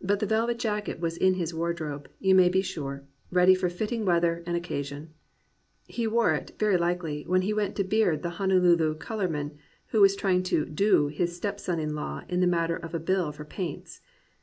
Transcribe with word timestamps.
But 0.00 0.20
the 0.20 0.26
velvet 0.26 0.58
jacket 0.58 1.00
was 1.00 1.18
in 1.18 1.34
his 1.34 1.52
wardrobe, 1.52 2.08
you 2.18 2.34
may 2.34 2.48
be 2.48 2.62
sure, 2.62 3.04
ready 3.30 3.54
for 3.54 3.68
fitting 3.68 4.06
weather 4.06 4.42
and 4.46 4.56
oc 4.56 4.62
casion. 4.62 5.10
He 5.84 6.06
wore 6.06 6.32
it, 6.32 6.56
very 6.58 6.78
likely, 6.78 7.24
when 7.26 7.42
he 7.42 7.52
went 7.52 7.76
to 7.76 7.84
beard 7.84 8.22
the 8.22 8.30
Honolulu 8.40 8.94
colourman 8.94 9.58
who 9.88 10.00
was 10.00 10.16
trying 10.16 10.44
to 10.44 10.64
"do" 10.64 11.08
his 11.08 11.36
stepson 11.36 11.78
in 11.78 11.94
law 11.94 12.22
in 12.26 12.40
the 12.40 12.46
matter 12.46 12.76
of 12.76 12.94
a 12.94 12.98
bill 12.98 13.32
for 13.32 13.44
paints. 13.44 14.00